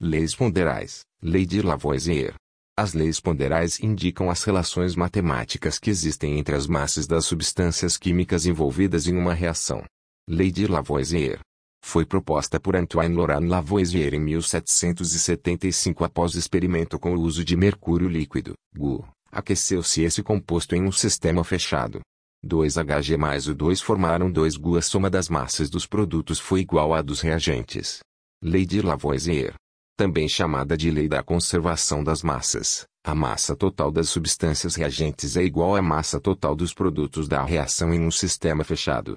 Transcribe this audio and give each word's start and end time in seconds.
Leis 0.00 0.34
ponderais, 0.34 1.02
Lei 1.22 1.44
de 1.44 1.60
Lavoisier. 1.60 2.32
As 2.78 2.94
leis 2.94 3.20
ponderais 3.20 3.78
indicam 3.80 4.30
as 4.30 4.42
relações 4.42 4.96
matemáticas 4.96 5.78
que 5.78 5.90
existem 5.90 6.38
entre 6.38 6.54
as 6.54 6.66
massas 6.66 7.06
das 7.06 7.26
substâncias 7.26 7.98
químicas 7.98 8.46
envolvidas 8.46 9.06
em 9.06 9.18
uma 9.18 9.34
reação. 9.34 9.84
Lei 10.26 10.50
de 10.50 10.66
Lavoisier. 10.66 11.40
Foi 11.82 12.04
proposta 12.04 12.60
por 12.60 12.76
Antoine 12.76 13.14
Laurent 13.14 13.48
Lavoisier 13.48 14.14
em 14.14 14.20
1775 14.20 16.04
após 16.04 16.34
experimento 16.34 16.98
com 16.98 17.14
o 17.14 17.20
uso 17.20 17.44
de 17.44 17.56
mercúrio 17.56 18.08
líquido, 18.08 18.54
GU. 18.76 19.06
Aqueceu-se 19.32 20.02
esse 20.02 20.22
composto 20.22 20.74
em 20.74 20.82
um 20.82 20.92
sistema 20.92 21.42
fechado. 21.44 22.00
2Hg 22.44 23.16
mais 23.16 23.46
o 23.46 23.54
2 23.54 23.80
formaram 23.80 24.30
2 24.30 24.56
GU. 24.56 24.76
A 24.76 24.82
soma 24.82 25.10
das 25.10 25.28
massas 25.28 25.68
dos 25.68 25.86
produtos 25.86 26.38
foi 26.38 26.60
igual 26.60 26.94
à 26.94 27.02
dos 27.02 27.20
reagentes. 27.20 28.00
Lei 28.42 28.64
de 28.64 28.80
Lavoisier 28.80 29.54
também 30.00 30.26
chamada 30.26 30.78
de 30.78 30.90
lei 30.90 31.06
da 31.06 31.22
conservação 31.22 32.02
das 32.02 32.22
massas. 32.22 32.86
A 33.04 33.14
massa 33.14 33.54
total 33.54 33.92
das 33.92 34.08
substâncias 34.08 34.74
reagentes 34.74 35.36
é 35.36 35.42
igual 35.42 35.76
à 35.76 35.82
massa 35.82 36.18
total 36.18 36.56
dos 36.56 36.72
produtos 36.72 37.28
da 37.28 37.44
reação 37.44 37.92
em 37.92 38.00
um 38.00 38.10
sistema 38.10 38.64
fechado. 38.64 39.16